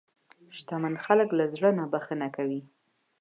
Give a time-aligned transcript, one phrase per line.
[0.57, 2.61] شتمن خلک له زړه نه بښنه کوي.